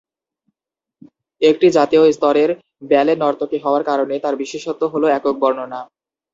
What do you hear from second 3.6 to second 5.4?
হওয়ার কারণে, তার বিশেষত্ব হ'ল একক